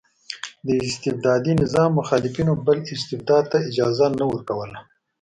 د 0.67 0.67
استبدادي 0.89 1.53
نظام 1.61 1.89
مخالفینو 1.99 2.53
بل 2.65 2.77
استبداد 2.95 3.43
ته 3.51 3.57
اجازه 3.69 4.05
نه 4.19 4.25
ورکوله. 4.31 4.79